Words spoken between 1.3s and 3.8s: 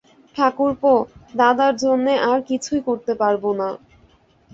দাদার জন্যে আর কিছুই করতে পারব না।